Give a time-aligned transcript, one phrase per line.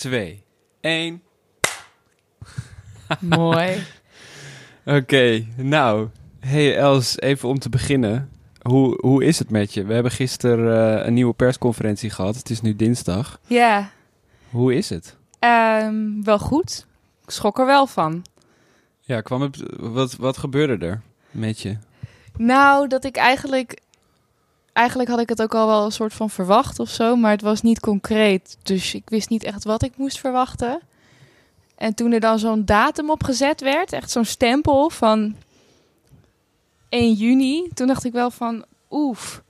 [0.00, 0.42] 2,
[0.80, 1.22] 1.
[3.20, 3.82] Mooi.
[4.84, 6.08] Oké, nou.
[6.38, 8.30] Hey Els, even om te beginnen.
[8.62, 9.84] Hoe, hoe is het met je?
[9.84, 12.36] We hebben gisteren eh, een nieuwe persconferentie gehad.
[12.36, 13.40] Het is nu dinsdag.
[13.46, 13.90] Ja,
[14.50, 15.16] Hoe is het?
[15.38, 16.86] ehm, wel goed.
[17.24, 18.24] Ik schrok er wel van.
[19.00, 21.76] Ja, kwam het, wat, wat gebeurde er met je?
[22.36, 23.80] Nou, dat ik eigenlijk...
[24.80, 27.42] Eigenlijk had ik het ook al wel een soort van verwacht of zo, maar het
[27.42, 28.56] was niet concreet.
[28.62, 30.80] Dus ik wist niet echt wat ik moest verwachten.
[31.76, 35.36] En toen er dan zo'n datum opgezet werd, echt zo'n stempel van
[36.88, 39.42] 1 juni, toen dacht ik wel van, oef,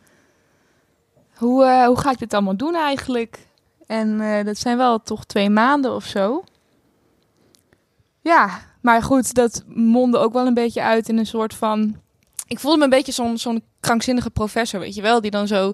[1.34, 3.46] hoe, eh, hoe ga ik dit allemaal doen eigenlijk?
[3.86, 6.44] En eh, dat zijn wel toch twee maanden of zo.
[8.20, 11.96] Ja, maar goed, dat mondde ook wel een beetje uit in een soort van...
[12.50, 15.20] Ik voelde me een beetje zo'n zo'n krankzinnige professor, weet je wel?
[15.20, 15.72] Die dan zo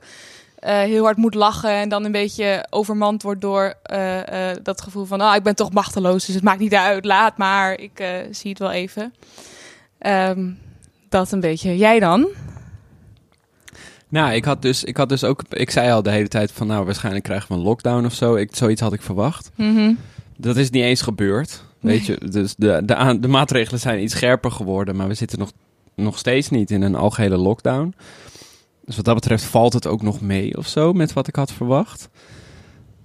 [0.59, 4.81] eh, heel hard moet lachen en dan een beetje overmand wordt door eh, eh, dat
[4.81, 5.21] gevoel van...
[5.21, 7.81] ah, ik ben toch machteloos, dus het maakt niet uit, laat maar.
[7.81, 9.15] Ik zie het wel even.
[9.99, 10.51] Ehm,
[11.09, 11.77] dat een beetje.
[11.77, 12.27] Jij dan?
[14.09, 15.43] Nou, ik had, dus, ik had dus ook...
[15.49, 16.67] Ik zei al de hele tijd van...
[16.67, 18.35] Nou, waarschijnlijk krijgen we een lockdown of zo.
[18.35, 19.51] Ik, zoiets had ik verwacht.
[19.55, 19.95] Mhm.
[20.37, 21.63] Dat is niet eens gebeurd.
[21.81, 25.39] Weet je, dus de, de, aan- de maatregelen zijn iets scherper geworden, maar we zitten
[25.39, 25.51] nog,
[25.97, 27.95] nog steeds niet in een algehele lockdown.
[28.85, 31.53] Dus wat dat betreft valt het ook nog mee of zo met wat ik had
[31.53, 32.09] verwacht.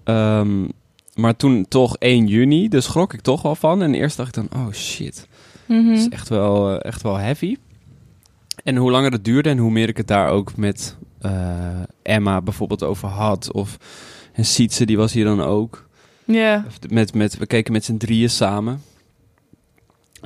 [0.03, 0.67] Ehm,
[1.15, 3.81] maar toen toch 1 juni, dus schrok ik toch wel van.
[3.81, 5.27] En eerst dacht ik dan, oh shit,
[5.67, 7.57] dat is echt wel, eh, echt wel heavy.
[8.63, 12.41] En hoe langer het duurde en hoe meer ik het daar ook met eh, Emma
[12.41, 13.51] bijvoorbeeld over had.
[13.51, 13.77] Of
[14.33, 15.87] en Sietse, die was hier dan ook.
[16.25, 16.65] Ja.
[16.89, 18.81] Met, met, we keken met z'n drieën samen.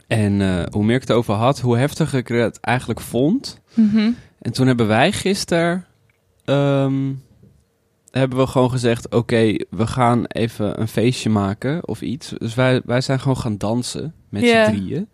[0.07, 3.59] En eh, hoe meer ik het over had, hoe heftiger ik het eigenlijk vond.
[3.73, 4.11] Mhm.
[4.41, 5.85] En toen hebben wij gisteren...
[6.45, 7.13] ehm,
[8.11, 9.09] hebben we gewoon gezegd...
[9.13, 12.33] Oké, we gaan even een feestje maken of iets.
[12.37, 14.65] Dus wij, wij zijn gewoon gaan dansen met Ja.
[14.65, 15.09] z'n drieën.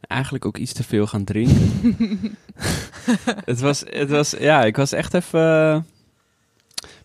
[0.00, 1.70] Eigenlijk ook iets te veel gaan drinken.
[3.44, 4.30] het, was, het was...
[4.38, 5.86] Ja, ik was echt even...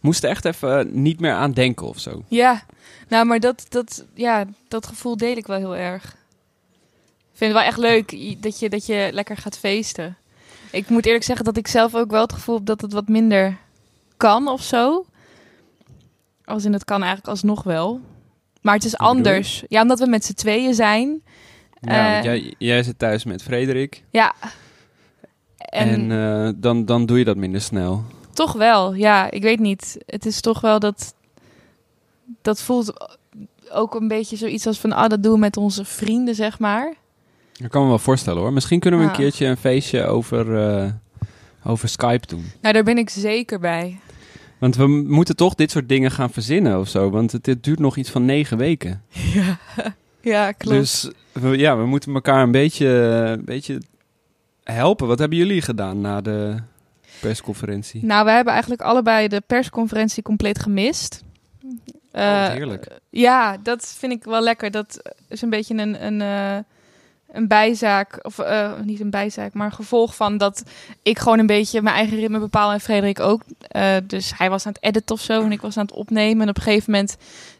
[0.02, 2.24] moest er echt even niet meer aan denken of zo.
[2.28, 2.64] Ja,
[3.08, 6.16] nou, maar dat, dat, ja, dat gevoel deel ik wel heel erg.
[7.36, 10.18] Ik vind het wel echt leuk dat je, dat je lekker gaat feesten.
[10.72, 13.08] Ik moet eerlijk zeggen dat ik zelf ook wel het gevoel heb dat het wat
[13.08, 13.58] minder
[14.18, 15.06] kan of zo.
[16.46, 18.00] Als in het kan eigenlijk alsnog wel.
[18.62, 19.64] Maar het is anders.
[19.68, 21.22] Ja, omdat we met z'n tweeën zijn.
[21.82, 24.04] Ja, Eh, want jij, jij zit thuis met Frederik.
[24.10, 24.34] Ja.
[25.58, 28.04] En, En, eh, dan, dan doe je dat minder snel.
[28.34, 29.98] toch wel, ja, ik weet niet.
[30.06, 31.14] Het is toch wel dat...
[32.42, 33.08] Dat voelt
[33.72, 34.92] ook een beetje zoiets als van...
[34.92, 37.04] Ah, dat doen we met onze vrienden, zeg maar.
[37.60, 38.54] Dat kan me wel voorstellen hoor.
[38.54, 40.92] Misschien kunnen we een keertje een feestje over, eh,
[41.64, 42.46] over Skype doen.
[42.62, 44.00] Nou, daar ben ik zeker bij.
[44.58, 47.10] Want we moeten toch dit soort dingen gaan verzinnen of zo.
[47.10, 49.02] Want het, het duurt nog iets van negen weken.
[49.34, 49.58] Ja,
[50.22, 50.78] ja klopt.
[50.78, 53.82] Dus we, ja, we moeten elkaar een beetje, een beetje
[54.64, 55.08] helpen.
[55.08, 56.56] Wat hebben jullie gedaan na de
[57.20, 58.06] persconferentie?
[58.06, 61.24] Nou, we hebben eigenlijk allebei de persconferentie compleet gemist.
[61.64, 61.72] Oh,
[62.22, 62.88] Eh, heerlijk.
[63.10, 64.72] Ja, dat vind ik wel lekker.
[64.72, 66.58] Dat is een beetje een, een, eh,
[67.36, 70.64] een bijzaak, of eh, niet een bijzaak, maar een gevolg van dat
[71.04, 73.42] ik gewoon een beetje mijn eigen ritme bepaal en Frederik ook.
[73.68, 76.42] Eh, dus hij was aan het editen of zo en ik was aan het opnemen.
[76.42, 77.18] En op een gegeven moment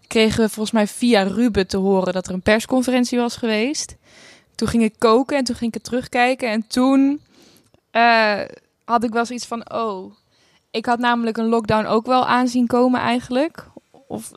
[0.08, 3.96] kregen we volgens mij via Ruben te horen dat er een persconferentie was geweest.
[4.56, 6.50] Toen ging ik koken en toen ging ik het terugkijken.
[6.50, 7.22] En toen
[7.92, 8.42] eh,
[8.86, 10.14] had ik wel zoiets van, oh,
[10.72, 13.66] ik had namelijk een lockdown ook wel aanzien komen eigenlijk.
[14.08, 14.32] Of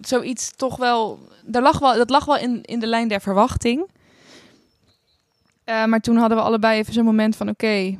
[0.00, 1.18] zoiets toch wel.
[1.52, 3.86] Er lag wel dat lag wel in, in de lijn der verwachting.
[5.64, 7.96] Eh, maar toen hadden we allebei even zo'n moment van: oké,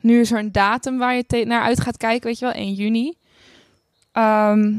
[0.00, 2.72] nu is er een datum waar je naar uit gaat kijken, weet je wel, 1
[2.72, 3.14] juni.
[4.12, 4.72] Ehm,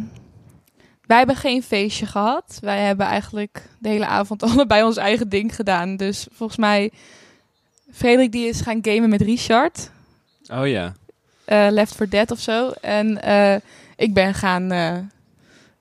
[1.05, 2.57] wij hebben geen feestje gehad.
[2.61, 5.97] Wij hebben eigenlijk de hele avond allebei ons eigen ding gedaan.
[5.97, 6.91] Dus volgens mij,
[7.91, 9.91] Frederik die is gaan gamen met Richard.
[10.51, 10.93] Oh ja.
[11.45, 12.69] eh, Left 4 Dead of zo.
[12.81, 13.55] En eh,
[13.95, 14.71] ik ben gaan,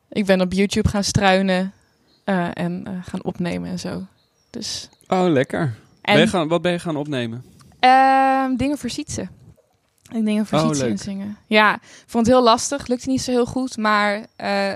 [0.09, 1.72] ik ben op YouTube gaan struinen
[2.53, 4.07] en gaan opnemen en zo.
[4.51, 5.75] Dus Oh, lekker.
[6.07, 7.45] En Ben gaan, wat ben je gaan opnemen?
[7.81, 9.29] ehm, dingen voor Sietse.
[10.13, 11.37] Ik dingen voor Oh, Sietse inzingen.
[11.47, 12.87] Ja, vond het heel lastig.
[12.87, 13.77] Lukte niet zo heel goed.
[13.77, 14.75] Maar eh,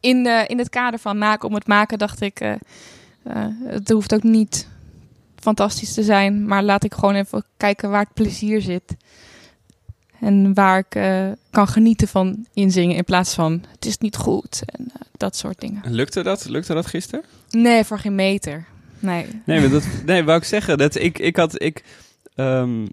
[0.00, 2.40] in, eh, in het kader van maken om het maken dacht ik...
[2.40, 2.54] eh,
[3.64, 4.68] het hoeft ook niet
[5.36, 6.46] fantastisch te zijn.
[6.46, 8.96] Maar laat ik gewoon even kijken waar het plezier zit.
[10.20, 11.00] En waar ik
[11.50, 12.96] kan genieten van inzingen.
[12.96, 14.62] In plaats van het is niet goed.
[14.66, 15.82] En dat soort dingen.
[15.86, 16.48] Lukte dat?
[16.48, 17.24] Lukte dat gisteren?
[17.50, 18.66] Nee, voor geen meter.
[18.98, 19.26] Nee.
[19.44, 20.78] Nee, maar dat, nee, wou ik zeggen.
[20.78, 21.84] Dat ik, ik had, ik,
[22.34, 22.86] ehm,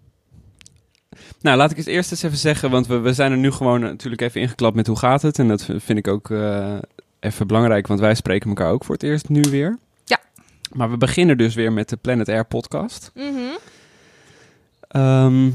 [1.41, 3.79] nou, laat ik het eerst eens even zeggen, want we, we zijn er nu gewoon
[3.79, 5.39] natuurlijk even ingeklapt met hoe gaat het.
[5.39, 6.77] En dat vind ik ook eh,
[7.19, 9.77] even belangrijk, want wij spreken elkaar ook voor het eerst nu weer.
[10.03, 10.19] Ja.
[10.71, 13.11] Maar we beginnen dus weer met de Planet Air podcast.
[13.13, 13.29] Mhm.
[14.87, 15.49] Ehm,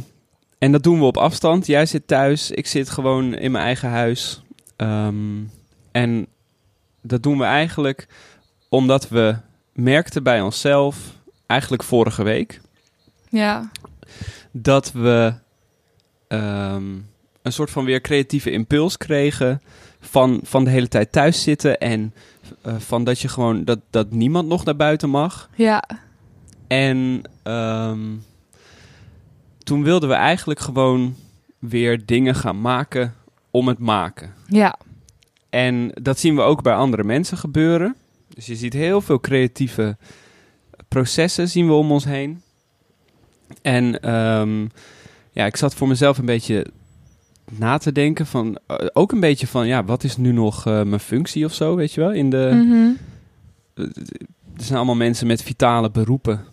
[0.58, 1.66] en dat doen we op afstand.
[1.66, 4.42] Jij zit thuis, ik zit gewoon in mijn eigen huis.
[4.76, 5.42] Ehm,
[5.92, 6.26] en
[7.02, 8.06] dat doen we eigenlijk
[8.68, 9.36] omdat we
[9.72, 10.96] merkten bij onszelf,
[11.46, 12.60] eigenlijk vorige week,
[13.28, 13.70] Ja.
[14.50, 15.34] dat we
[16.28, 16.92] ehm,
[17.42, 19.62] een soort van weer creatieve impuls kregen
[20.00, 22.14] van, van de hele tijd thuis zitten en
[22.62, 25.50] eh, van dat je gewoon dat, dat niemand nog naar buiten mag.
[25.54, 25.84] Ja.
[26.66, 28.00] En ehm,
[29.58, 31.16] toen wilden we eigenlijk gewoon
[31.58, 33.14] weer dingen gaan maken
[33.50, 34.34] om het maken.
[34.46, 34.78] Ja.
[35.50, 37.96] En dat zien we ook bij andere mensen gebeuren.
[38.34, 39.96] Dus je ziet heel veel creatieve
[40.88, 42.42] processen zien we om ons heen.
[43.62, 44.60] En ehm,
[45.32, 46.66] ja, ik zat voor mezelf een beetje
[47.50, 48.58] na te denken van...
[48.66, 51.74] eh, ook een beetje van, ja, wat is nu nog eh, mijn functie of zo,
[51.76, 52.12] weet je wel?
[52.12, 52.90] In de, Mhm.
[54.56, 56.44] er zijn allemaal mensen met vitale beroepen.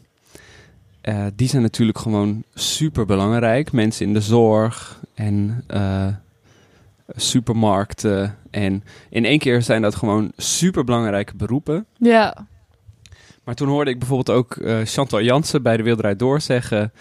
[1.01, 3.71] Eh, die zijn natuurlijk gewoon super belangrijk.
[3.71, 6.07] Mensen in de zorg en eh,
[7.15, 8.38] supermarkten.
[8.51, 11.86] En in één keer zijn dat gewoon super belangrijke beroepen.
[11.98, 12.48] Ja.
[13.44, 16.92] Maar toen hoorde ik bijvoorbeeld ook eh, Chantal Jansen bij de Wilderij Door zeggen.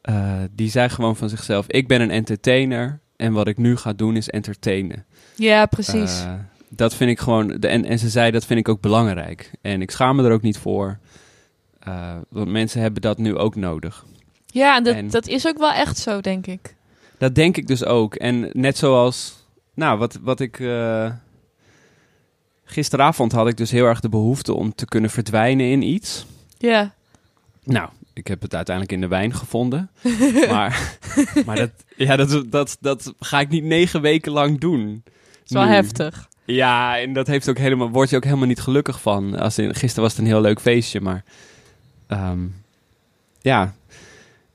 [0.00, 3.00] eh, die zei gewoon van zichzelf: Ik ben een entertainer.
[3.16, 5.04] En wat ik nu ga doen is entertainen.
[5.36, 6.22] Ja, precies.
[6.24, 6.32] Eh,
[6.68, 7.46] dat vind ik gewoon.
[7.60, 9.50] De, en, en ze zei dat vind ik ook belangrijk.
[9.62, 10.98] En ik schaam me er ook niet voor.
[11.80, 14.04] Eh, want mensen hebben dat nu ook nodig.
[14.46, 16.74] ja, en dat, en- dat is ook wel echt zo, denk ik.
[17.18, 18.14] Dat denk ik dus ook.
[18.14, 19.46] En net zoals.
[19.74, 20.60] Nou, wat, wat ik.
[20.60, 21.10] eh,
[22.64, 26.26] gisteravond had ik dus heel erg de behoefte om te kunnen verdwijnen in iets.
[26.58, 26.94] Ja.
[27.64, 29.90] Nou, ik heb het uiteindelijk in de wijn gevonden.
[30.50, 30.98] maar
[31.46, 35.02] maar dat, ja, dat, dat, dat ga ik niet negen weken lang doen.
[35.04, 35.12] Dat
[35.44, 35.70] is wel Nu.
[35.70, 36.28] heftig.
[36.44, 39.38] Ja, en dat heeft ook helemaal, word je ook helemaal niet gelukkig van.
[39.38, 41.24] Als in, gisteren was het een heel leuk feestje, maar
[42.06, 42.46] ehm,
[43.40, 43.74] ja,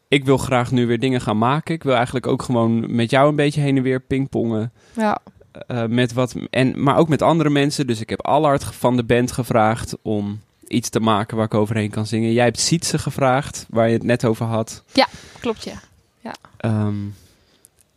[0.09, 1.73] ik wil graag nu weer dingen gaan maken.
[1.75, 4.71] Ik wil eigenlijk ook gewoon met jou een beetje heen en weer pingpongen.
[4.95, 5.19] Ja.
[5.67, 7.87] eh, met wat, en, maar ook met andere mensen.
[7.87, 11.89] Dus ik heb Allard van de band gevraagd om iets te maken waar ik overheen
[11.89, 12.31] kan zingen.
[12.33, 14.83] Jij hebt Sietse gevraagd, waar je het net over had.
[15.39, 15.73] Klopt, ja.
[16.57, 16.95] Ehm,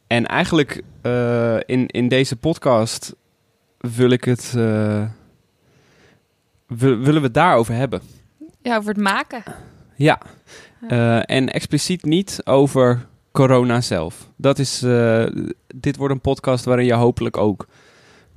[0.06, 3.15] en eigenlijk eh, in, in deze podcast
[3.79, 4.53] wil ik het.
[6.67, 8.03] wil- willen we het daarover hebben?
[8.62, 9.43] Ja, over het maken.
[9.97, 10.19] Ja.
[10.88, 14.29] Eh, en expliciet niet over corona zelf.
[14.37, 14.82] Dat is.
[14.82, 15.26] eh,
[15.75, 17.67] dit wordt een podcast waarin je hopelijk ook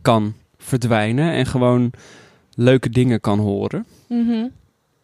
[0.02, 1.92] kan verdwijnen en gewoon
[2.56, 3.86] leuke dingen kan horen.
[4.08, 4.48] Mhm.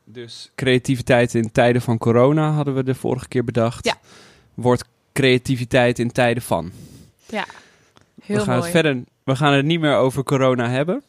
[0.04, 3.86] Dus creativiteit in tijden van corona hadden we de vorige keer bedacht.
[3.86, 3.98] Ja.
[4.54, 4.84] Wordt
[5.14, 6.72] creativiteit in tijden van.
[8.22, 8.62] Heel we gaan mooi.
[8.62, 9.04] het verder.
[9.24, 11.04] We gaan het niet meer over corona hebben.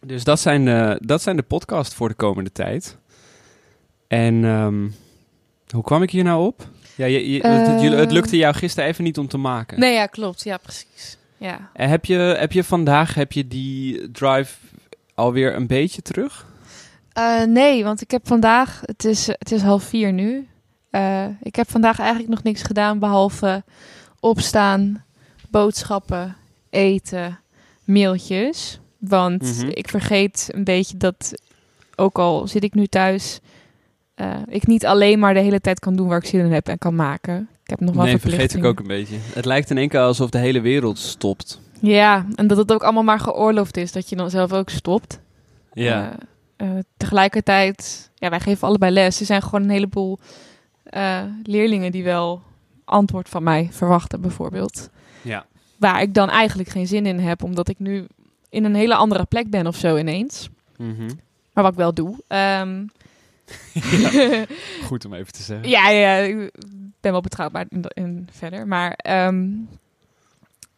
[0.00, 2.96] Dus dat zijn de, dat zijn de podcast voor de komende tijd.
[4.08, 4.88] En ehm,
[5.74, 6.68] hoe kwam ik hier nou op?
[6.94, 9.80] Ja, je, je- het, het- het lukte jou gisteren even niet om te maken.
[9.80, 10.44] Nee, ja, klopt.
[10.44, 11.16] Ja, precies.
[11.36, 11.70] Ja.
[11.72, 14.54] En heb, je, heb je vandaag heb je die drive
[15.14, 16.46] alweer een beetje terug?
[17.12, 20.48] Eh, nee, want ik heb vandaag, het is, het is half vier nu.
[20.90, 23.64] Eh, ik heb vandaag eigenlijk nog niks gedaan behalve
[24.20, 25.04] opstaan,
[25.50, 26.36] boodschappen,
[26.70, 27.38] eten,
[27.84, 28.80] mailtjes.
[28.98, 29.68] Want Mhm.
[29.68, 31.32] ik vergeet een beetje dat,
[31.96, 33.40] ook al zit ik nu thuis,
[34.16, 36.68] eh, ik niet alleen maar de hele tijd kan doen waar ik zin in heb
[36.68, 37.48] en kan maken.
[37.62, 39.16] Ik heb nog wel Nee, vergeet ik ook een beetje.
[39.34, 41.60] Het lijkt in één keer alsof de hele wereld stopt.
[41.80, 45.20] Ja, en dat het ook allemaal maar geoorloofd is dat je dan zelf ook stopt.
[45.72, 46.16] Ja.
[46.56, 49.20] Eh, eh, tegelijkertijd, ja, wij geven allebei les.
[49.20, 50.18] Er zijn gewoon een heleboel
[51.42, 52.42] leerlingen die wel
[52.84, 54.90] antwoord van mij verwachten, bijvoorbeeld.
[55.22, 55.46] ja.
[55.76, 58.06] Waar ik dan eigenlijk geen zin in heb, omdat ik nu
[58.50, 60.48] in een hele andere plek ben of zo ineens.
[60.76, 61.10] Mhm.
[61.52, 62.16] Maar wat ik wel doe.
[64.88, 65.68] Goed om even te zeggen.
[65.68, 66.50] ja, ja, ik
[67.00, 68.66] ben wel betrouwbaar in, in verder.
[68.66, 69.48] Maar ehm,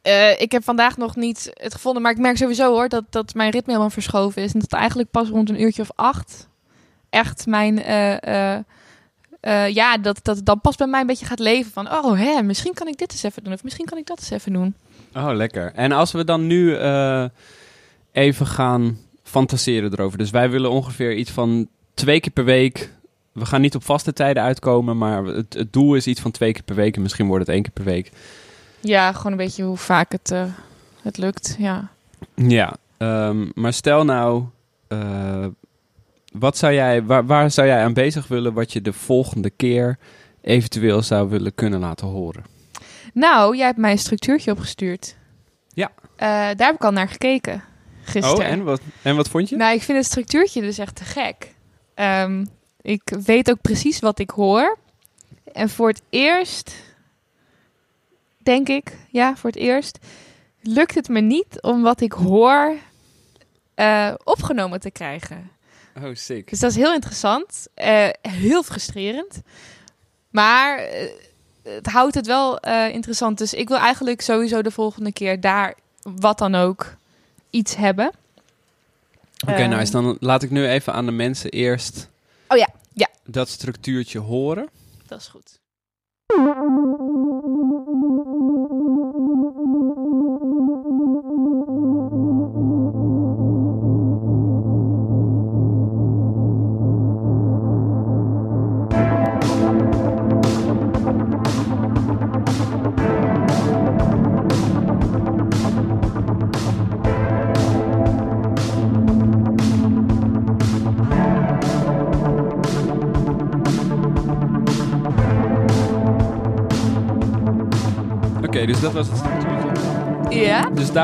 [0.02, 2.02] eh, ik heb vandaag nog niet het gevonden.
[2.02, 4.52] Maar ik merk sowieso hoor dat, dat mijn ritme helemaal verschoven is.
[4.52, 6.48] En dat eigenlijk pas rond een uurtje of acht
[7.10, 7.82] echt mijn...
[7.82, 8.54] eh,
[9.40, 11.92] eh, ja, dat, dat het dan pas bij mij een beetje gaat leven van...
[11.92, 13.52] Oh, hè, misschien kan ik dit eens even doen.
[13.52, 14.74] Of misschien kan ik dat eens even doen.
[15.14, 15.72] Oh, lekker.
[15.74, 16.76] En als we dan nu
[18.12, 20.18] even gaan fantaseren erover.
[20.18, 22.90] Dus wij willen ongeveer iets van twee keer per week.
[23.32, 26.52] We gaan niet op vaste tijden uitkomen, maar het, het doel is iets van twee
[26.52, 26.96] keer per week.
[26.96, 28.10] En misschien wordt het één keer per week.
[28.80, 30.44] Ja, gewoon een beetje hoe vaak het, eh,
[31.02, 31.56] het lukt.
[31.58, 31.88] Ja.
[32.34, 34.44] Ja, ehm, maar stel nou,
[34.88, 35.46] eh,
[36.32, 39.98] wat zou jij, waar, waar zou jij aan bezig willen wat je de volgende keer
[40.40, 42.44] eventueel zou willen kunnen laten horen?
[43.12, 45.16] Nou, jij hebt mij een structuurtje opgestuurd.
[45.72, 45.90] Ja.
[46.16, 47.62] Eh, daar heb ik al naar gekeken
[48.02, 48.46] gisteren.
[48.46, 49.56] Oh, en wat, en wat vond je?
[49.56, 51.54] Nou, ik vind het structuurtje dus echt te gek.
[51.98, 52.44] Ehm,
[52.82, 54.78] ik weet ook precies wat ik hoor.
[55.52, 56.74] En voor het eerst,
[58.38, 59.98] denk ik, ja, voor het eerst,
[60.60, 62.76] lukt het me niet om wat ik hoor
[63.74, 65.50] eh, opgenomen te krijgen.
[66.02, 66.50] Oh, sick.
[66.50, 67.66] Dus dat is heel interessant.
[67.74, 69.40] eh, heel frustrerend.
[70.30, 71.08] Maar eh,
[71.62, 72.58] het houdt het wel
[72.92, 73.38] interessant.
[73.38, 76.96] Dus ik wil eigenlijk sowieso de volgende keer daar, wat dan ook,
[77.50, 78.10] iets hebben.
[79.46, 79.92] Oké, Eh, nice.
[79.92, 82.08] Dan laat ik nu even aan de mensen eerst
[82.48, 83.08] Oh ja, ja.
[83.24, 84.68] dat structuurtje horen.
[85.06, 85.60] Dat is goed.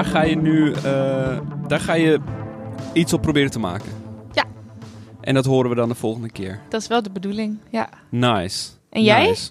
[0.04, 2.20] Daar ga je nu eh, daar ga je
[2.92, 3.92] iets op proberen te maken.
[4.32, 4.44] Ja.
[5.20, 6.60] En dat horen we dan de volgende keer.
[6.68, 7.88] Dat is wel de bedoeling, ja.
[8.08, 8.70] Nice.
[8.90, 9.26] En jij?
[9.26, 9.50] Nice.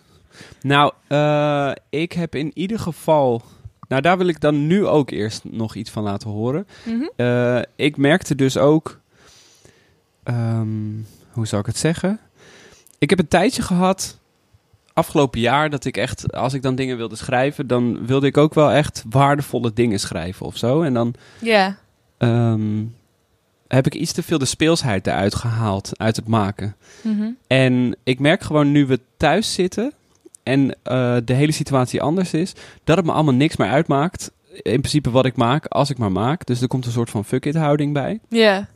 [0.61, 3.41] Nou, eh, ik heb in ieder geval...
[3.87, 6.67] Nou, daar wil ik dan nu ook eerst nog iets van laten horen.
[6.85, 7.03] Mhm.
[7.15, 8.99] Eh, ik merkte dus ook...
[10.23, 10.91] ehm,
[11.31, 12.19] hoe zou ik het zeggen?
[12.97, 14.19] Ik heb een tijdje gehad,
[14.93, 16.33] afgelopen jaar, dat ik echt...
[16.33, 20.45] Als ik dan dingen wilde schrijven, dan wilde ik ook wel echt waardevolle dingen schrijven
[20.45, 20.81] of zo.
[20.81, 21.77] En dan Ja.
[22.17, 22.83] ehm,
[23.67, 26.75] heb ik iets te veel de speelsheid eruit gehaald, uit het maken.
[27.01, 27.29] Mhm.
[27.47, 29.91] En ik merk gewoon nu we thuis zitten
[30.43, 34.31] en eh, de hele situatie anders is, dat het me allemaal niks meer uitmaakt.
[34.53, 36.45] In principe wat ik maak, als ik maar maak.
[36.45, 38.19] Dus er komt een soort van fuck it houding bij.
[38.29, 38.67] Ja.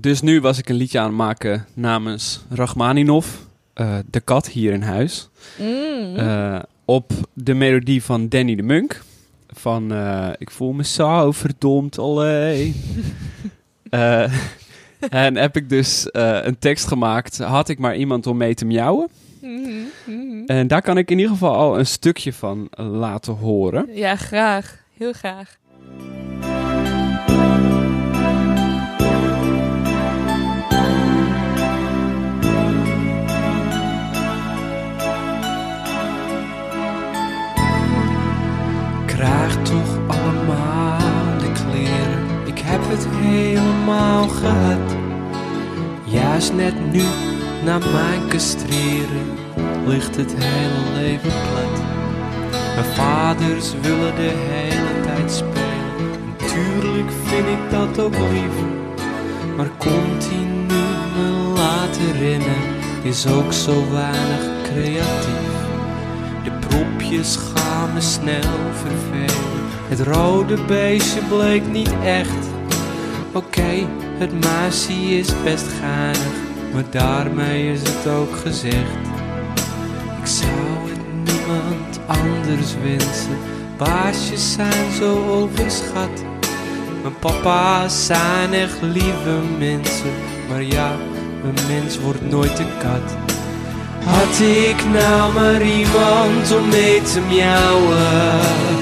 [0.00, 3.26] Dus nu was ik een liedje aan het maken namens Rachmaninov,
[4.10, 5.28] de kat hier in huis.
[5.58, 6.16] Mm.
[6.16, 9.02] Eh, op de melodie van Danny de Munk.
[9.48, 12.74] Van eh, Ik voel me zo verdomd alleen.
[13.90, 14.32] Eh,
[15.08, 17.38] en heb ik dus eh, een tekst gemaakt.
[17.38, 19.08] Had ik maar iemand om mee te miauwen.
[19.40, 19.70] Mhm,
[20.06, 20.44] mhm.
[20.46, 23.88] En daar kan ik in ieder geval al een stukje van laten horen.
[23.92, 24.78] Ja, graag.
[24.96, 25.58] Heel graag.
[39.18, 42.46] Krijg toch allemaal de kleren.
[42.46, 44.96] Ik heb het helemaal gehad.
[46.04, 47.02] Juist net nu,
[47.64, 49.26] na mijn castreren,
[49.86, 51.82] ligt het hele leven plat.
[52.74, 56.10] Mijn vaders willen de hele tijd spelen.
[56.38, 58.56] Natuurlijk vind ik dat ook lief.
[59.56, 60.84] Maar continu
[61.16, 62.62] me laten rennen
[63.02, 65.56] is ook zo weinig creatief.
[66.44, 67.36] De propjes
[68.02, 69.46] snel vervelen.
[69.88, 72.46] Het rode beestje bleek niet echt.
[73.32, 73.86] Oké,
[74.18, 76.32] het meisje is best geinig,
[76.72, 78.96] maar daarmee is het ook gezegd.
[80.20, 83.38] Ik zou het niemand anders wensen.
[83.76, 86.24] Baasjes zijn zo overschat.
[87.02, 90.12] Mijn papa's zijn echt lieve mensen,
[90.48, 90.92] maar ja,
[91.44, 93.37] een mens wordt nooit een kat.
[94.04, 98.76] Had ik nou maar iemand om mee te miauwen.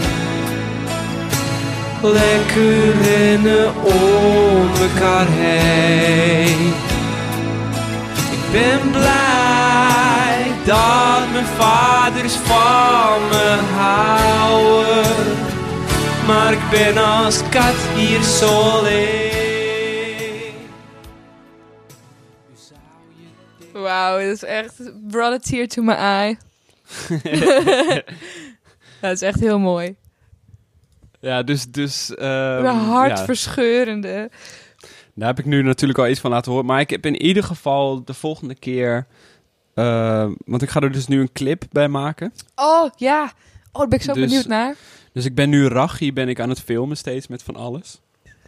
[2.03, 6.73] Lekker rennen om elkaar heen.
[8.31, 15.37] Ik ben blij dat mijn vaders van me houden.
[16.27, 19.26] Maar ik ben als kat hier zo alleen
[23.83, 24.75] Wauw, dat is echt...
[25.09, 26.37] Brought a tear to my eye.
[29.01, 29.97] dat is echt heel mooi.
[31.21, 31.71] Ja, dus...
[31.71, 34.31] dus ja, hartverscheurende.
[35.15, 36.67] daar heb ik nu natuurlijk al iets van laten horen.
[36.67, 39.07] Maar ik heb in ieder geval de volgende keer...
[39.75, 42.33] ehm, want ik ga er dus nu een clip bij maken.
[42.55, 43.23] Oh, ja.
[43.73, 44.75] Oh, daar ben ik zo Dus- benieuwd naar.
[45.13, 48.01] Dus ik ben nu Rachi, ben ik aan het filmen steeds met van alles.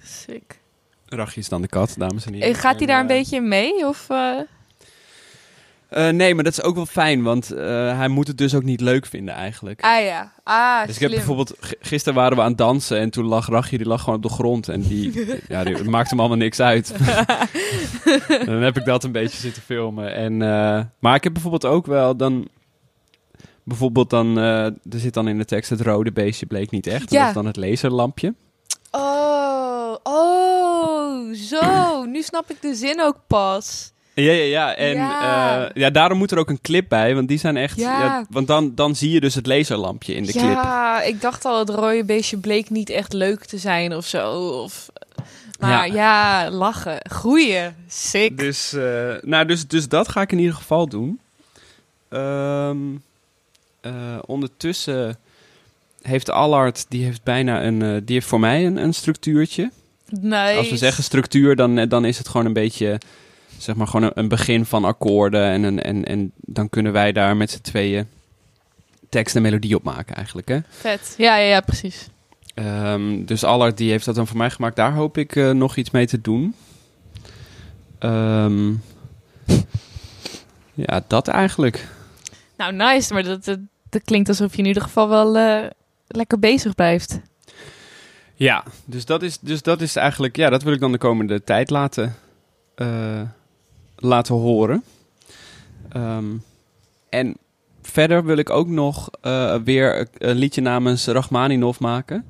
[0.02, 0.60] Sick.
[1.06, 2.48] Rachi is dan de kat, dames en heren.
[2.48, 3.86] En gaat hij En, daar een eh, beetje mee?
[3.86, 4.38] Of, eh?
[5.88, 8.62] Eh, nee, maar dat is ook wel fijn, want eh, hij moet het dus ook
[8.62, 9.82] niet leuk vinden eigenlijk.
[9.82, 10.32] Ah ja.
[10.44, 13.76] Ah, dus ik heb bijvoorbeeld, gisteren waren we aan het dansen en toen lag Rachi,
[13.76, 14.68] die lag gewoon op de grond.
[14.68, 16.94] En die, ja, die het maakt hem allemaal niks uit.
[18.46, 20.14] Dan heb ik dat een beetje zitten filmen.
[20.14, 22.48] En, eh, maar ik heb bijvoorbeeld ook wel dan...
[23.64, 27.10] Bijvoorbeeld dan, er zit dan in de tekst het rode beestje bleek niet echt.
[27.10, 27.18] Ja.
[27.18, 28.34] Dat is dan het laserlampje.
[28.90, 32.04] Oh, oh, zo.
[32.04, 33.92] Nu snap ik de zin ook pas.
[34.22, 34.74] Ja, ja, ja.
[34.74, 35.20] En Ja.
[35.22, 35.70] ja.
[35.74, 37.78] ja, daarom moet er ook een clip bij, want die zijn echt...
[37.78, 38.00] Ja.
[38.00, 40.44] Ja, want dan, dan zie je dus het laserlampje in de clip.
[40.44, 44.32] ja, ik dacht al, het rode beestje bleek niet echt leuk te zijn of zo.
[44.62, 44.88] Of,
[45.60, 46.98] maar ja, lachen.
[47.02, 47.76] Groeien.
[47.88, 48.38] Sick.
[48.38, 51.20] Dus, eh, nou, dus, dus dat ga ik in ieder geval doen.
[52.08, 52.76] Ehm,
[53.80, 53.92] eh,
[54.26, 55.18] ondertussen
[56.02, 59.70] heeft Allard, die heeft bijna een, eh, die heeft voor mij een, een structuurtje.
[60.10, 60.56] nice.
[60.56, 62.98] Als we zeggen structuur, dan, eh, dan is het gewoon een beetje,
[63.58, 65.44] zeg maar, gewoon een, begin van akkoorden.
[65.44, 68.06] En, een, en, en dan kunnen wij daar met z'n tweeën
[69.08, 70.58] tekst en melodie op maken eigenlijk, hè.
[70.68, 71.14] Vet.
[71.16, 72.08] Ja, ja, ja, precies.
[72.54, 74.76] Ehm, dus Allard die heeft dat dan voor mij gemaakt.
[74.76, 76.54] Daar hoop ik eh, nog iets mee te doen.
[77.98, 78.72] Ehm,
[80.86, 81.88] ja, dat eigenlijk.
[82.56, 83.12] Nou, nice.
[83.12, 85.70] Maar dat, dat, dat klinkt alsof je in ieder geval wel eh,
[86.06, 87.20] lekker bezig blijft.
[88.34, 90.36] Ja, dus dat is, dus dat is eigenlijk...
[90.36, 92.14] Ja, dat wil ik dan de komende tijd laten,
[92.74, 93.20] eh,
[93.98, 94.84] laten horen.
[95.88, 96.36] Ehm,
[97.08, 97.36] en
[97.82, 102.24] verder wil ik ook nog eh, weer een liedje namens Rachmaninov maken.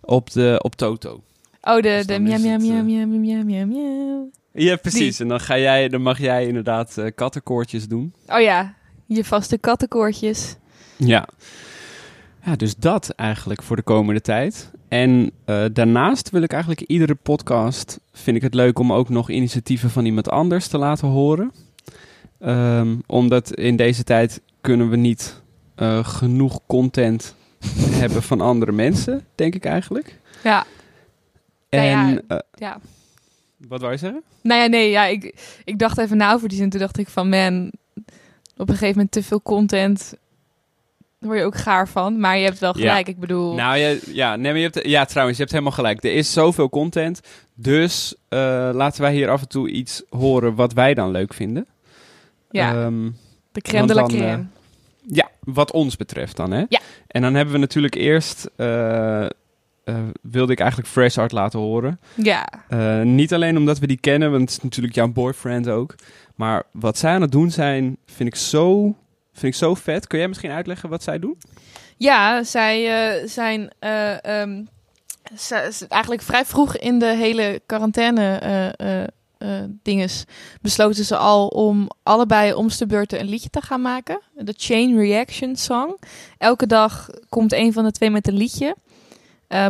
[0.00, 1.22] Op, de, op Toto.
[1.62, 4.30] Oh, de, Dus de is miauw, het, miauw, eh, miauw, miauw, miauw.
[4.52, 5.20] Ja, precies.
[5.20, 8.14] En dan, ga jij, dan mag jij inderdaad eh kattenkoortjes doen.
[8.26, 8.74] Oh ja,
[9.06, 10.56] je vaste kattenkoortjes.
[10.96, 11.28] Ja.
[12.44, 14.70] Ja, dus dat eigenlijk voor de komende tijd.
[14.88, 19.30] En eh, daarnaast wil ik eigenlijk iedere podcast, vind ik het leuk om ook nog
[19.30, 21.52] initiatieven van iemand anders te laten horen.
[22.38, 25.42] Ehm, omdat in deze tijd kunnen we niet
[25.74, 27.34] eh, genoeg content
[28.02, 30.20] hebben van andere mensen, denk ik eigenlijk.
[30.42, 30.64] Ja,
[31.68, 32.22] En Nou ja.
[32.28, 32.78] eh, ja.
[33.68, 34.22] wat wou je zeggen?
[34.42, 35.34] Nou ja, nee, ja, ik,
[35.64, 36.70] ik dacht even na over die zin.
[36.70, 37.72] Toen dacht ik van, man,
[38.56, 40.14] op een gegeven moment te veel content.
[41.24, 42.20] Word je ook gaar van.
[42.20, 42.88] Maar je hebt wel Ja.
[42.88, 43.08] gelijk.
[43.08, 46.04] Ik bedoel, Nou ja, ja, nee, maar je hebt, ja, trouwens, je hebt helemaal gelijk.
[46.04, 47.20] Er is zoveel content.
[47.54, 48.38] Dus eh,
[48.72, 51.66] laten wij hier af en toe iets horen wat wij dan leuk vinden.
[52.50, 53.10] ja, Ehm,
[53.52, 54.44] de crème de la want dan, crème.
[55.06, 56.64] ja, wat ons betreft dan, hè?
[56.68, 56.80] Ja.
[57.06, 58.50] En dan hebben we natuurlijk eerst...
[58.56, 59.30] eh, eh,
[60.22, 62.00] wilde ik eigenlijk Fresh Art laten horen.
[62.14, 65.94] ja, Eh, niet alleen omdat we die kennen, want het is natuurlijk jouw boyfriend ook.
[66.34, 68.94] Maar wat zij aan het doen zijn, vind ik zo,
[69.34, 70.06] vind ik zo vet.
[70.06, 71.38] Kun jij misschien uitleggen wat zij doen?
[71.96, 74.64] ja, zij eh, zijn eh, ehm,
[75.88, 78.38] eigenlijk vrij vroeg in de hele quarantaine
[78.76, 79.02] eh,
[79.82, 80.24] dinges
[80.60, 84.20] besloten ze al om allebei om de beurten een liedje te gaan maken.
[84.34, 85.96] De Chain Reaction Song.
[86.38, 88.76] Elke dag komt een van de twee met een liedje.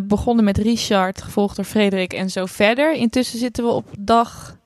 [0.03, 2.93] Begonnen met Richard, gevolgd door Frederik en zo verder.
[2.93, 4.57] Intussen zitten we op dag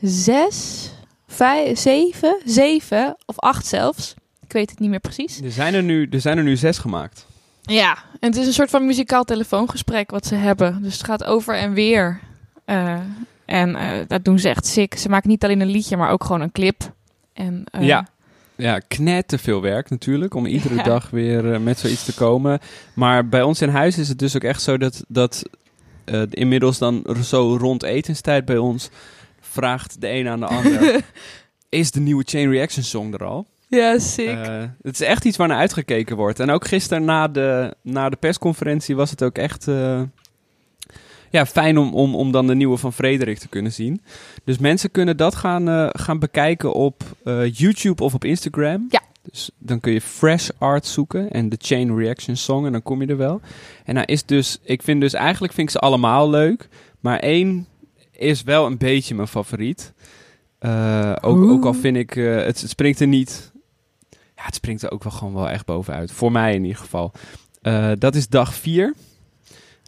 [0.00, 0.90] zes,
[1.26, 4.14] vijf, zeven, zeven of acht zelfs.
[4.52, 5.40] Ik weet het niet meer precies.
[5.40, 7.26] Er zijn er nu, er zijn er nu zes gemaakt.
[7.62, 10.82] Ja, en het is een soort van muzikaal telefoongesprek wat ze hebben.
[10.82, 12.20] Dus het gaat over en weer.
[12.64, 12.98] Eh,
[13.44, 14.94] en eh, dat doen ze echt sick.
[14.94, 16.92] Ze maken niet alleen een liedje, maar ook gewoon een clip.
[17.32, 18.08] En, eh, Ja.
[18.56, 18.80] Ja,
[19.26, 20.82] te veel werk natuurlijk om iedere Ja.
[20.82, 22.60] dag weer met zoiets te komen.
[22.94, 25.42] Maar bij ons in huis is het dus ook echt zo dat, dat
[26.30, 28.90] inmiddels dan zo rond etenstijd bij ons
[29.40, 31.00] vraagt de een aan de ander...
[31.68, 33.46] is de nieuwe Chain Reaction song er al?
[33.76, 34.28] Ja, sick.
[34.28, 36.40] Eh, het is echt iets waar naar uitgekeken wordt.
[36.40, 40.02] En ook gisteren na de, na de persconferentie was het ook echt eh,
[41.30, 44.02] ja, fijn om, om, om dan de nieuwe van Frederik te kunnen zien.
[44.44, 47.02] Dus mensen kunnen dat gaan, eh, gaan bekijken op
[47.52, 48.86] YouTube of op Instagram.
[48.88, 49.02] Ja.
[49.22, 53.02] Dus dan kun je Fresh Art zoeken en de Chain Reaction Song en dan kom
[53.02, 53.40] je er wel.
[53.84, 56.68] En hij is dus, ik vind dus eigenlijk vind ik ze allemaal leuk.
[57.00, 57.66] Maar één
[58.10, 59.92] is wel een beetje mijn favoriet.
[61.20, 61.50] Ook, Oeh.
[61.50, 63.51] ook al vind ik, het, het springt er niet
[64.42, 66.12] ja, het springt er ook wel gewoon wel echt bovenuit.
[66.12, 67.12] Voor mij in ieder geval.
[67.62, 68.94] Eh, dat is dag 4.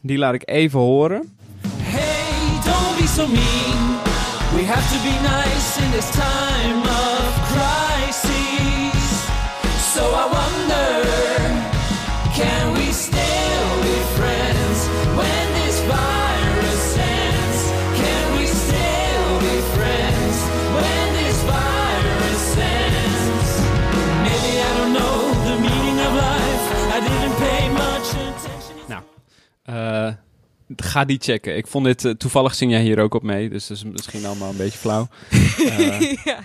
[0.03, 1.37] Die laat ik even horen.
[1.79, 3.83] Hey, don't be so mean.
[4.55, 9.03] We have to be nice in this time of crisis.
[9.95, 10.54] So I wonder,
[30.77, 31.57] ga die checken.
[31.57, 33.49] Ik vond dit, eh, toevallig zing jij hier ook op mee.
[33.49, 35.09] Dus dat is misschien allemaal een beetje flauw.
[36.25, 36.39] Ja.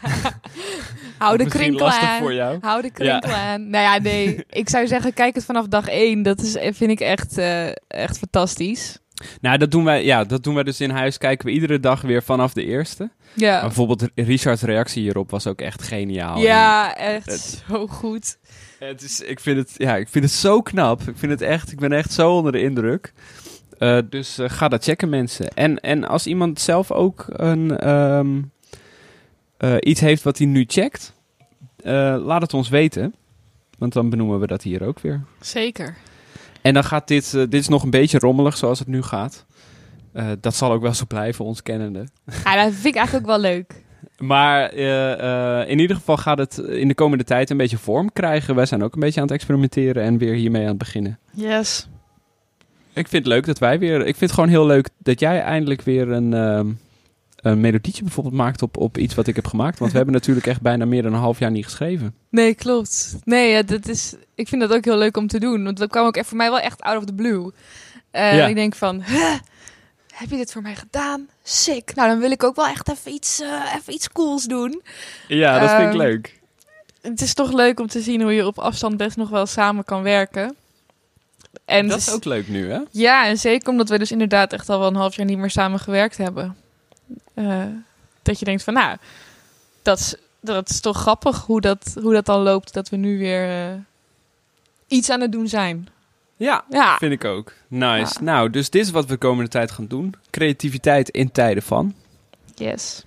[1.18, 2.20] Hou de lastig aan.
[2.20, 2.58] voor jou.
[2.62, 3.70] Hou de krinkel aan.
[3.70, 4.44] Nou ja, nee.
[4.50, 6.24] Ik zou zeggen, kijk het vanaf dag één.
[6.24, 8.98] Dat is, vind ik echt, eh, echt fantastisch.
[9.42, 11.18] Nou, dat doen, wij, ja, dat doen wij dus in huis.
[11.18, 13.04] Kijken we iedere dag weer vanaf de eerste.
[13.04, 16.40] Maar Ja, bijvoorbeeld Richards reactie hierop was ook echt geniaal.
[16.40, 18.38] ja echt Het- zo goed.
[18.80, 21.02] Het is, ik, vind het, ja, ik vind het zo knap.
[21.02, 23.14] Ik, vind het echt, ik ben echt zo onder de indruk.
[23.80, 25.48] Eh, dus eh, ga dat checken, mensen.
[25.48, 28.42] En, en als iemand zelf ook een, ehm,
[29.60, 31.14] eh, iets heeft wat hij nu checkt,
[31.84, 33.16] eh, laat het ons weten.
[33.78, 35.22] Want dan benoemen we dat hier ook weer.
[35.40, 35.96] Zeker.
[36.62, 39.46] En dan gaat dit, dit is nog een beetje rommelig zoals het nu gaat.
[40.14, 42.08] Eh, dat zal ook wel zo blijven, ons kennende.
[42.44, 43.84] Ja, dat vind ik eigenlijk ook wel leuk.
[44.18, 44.74] Maar
[45.68, 48.56] in ieder geval gaat het in de komende tijd een beetje vorm krijgen.
[48.56, 51.20] Wij zijn ook een beetje aan het experimenteren en weer hiermee aan het beginnen.
[51.32, 51.88] Yes.
[52.94, 54.00] Ik vind het leuk dat wij weer.
[54.00, 56.68] Ik vind het gewoon heel leuk dat jij eindelijk weer een, ehm,
[57.36, 59.80] een melodietje bijvoorbeeld maakt op, op iets wat ik heb gemaakt.
[59.80, 62.14] Want we hebben natuurlijk echt bijna meer dan een half jaar niet geschreven.
[62.30, 63.16] Nee, klopt.
[63.24, 65.64] Nee, ja, dat is, ik vind dat ook heel leuk om te doen.
[65.64, 67.52] Want dat kwam ook echt voor mij wel echt out of the blue.
[68.12, 68.48] Ja.
[68.48, 69.34] Ik denk van, "Huh,
[70.14, 71.28] heb je dit voor mij gedaan?
[71.44, 71.96] Sick.
[71.96, 74.82] Nou, dan wil ik ook wel echt even iets, eh, even iets cools doen.
[75.28, 76.40] Ja, dat vind ik Ehm, leuk.
[77.02, 79.84] Het is toch leuk om te zien hoe je op afstand best nog wel samen
[79.84, 80.56] kan werken.
[81.66, 82.80] En dat is ook leuk nu, hè?
[82.92, 85.50] Ja, en zeker omdat we dus inderdaad echt al wel een half jaar niet meer
[85.50, 86.56] samen gewerkt hebben.
[87.34, 87.64] Eh,
[88.22, 88.98] dat je denkt van, nou,
[89.82, 92.74] dat is, dat is toch grappig hoe dat, hoe dat dan loopt.
[92.74, 93.74] Dat we nu weer eh,
[94.88, 95.88] iets aan het doen zijn.
[96.38, 97.54] Ja, Ja, vind ik ook.
[97.68, 98.14] Nice.
[98.18, 98.24] Ja.
[98.24, 100.14] Nou, dus dit is wat we de komende tijd gaan doen.
[100.30, 101.96] Creativiteit in tijden van.
[102.56, 103.04] yes.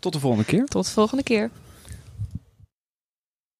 [0.00, 0.64] Tot de volgende keer.
[0.64, 1.50] Tot de volgende keer.